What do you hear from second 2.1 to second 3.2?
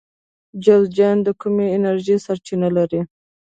سرچینه لري؟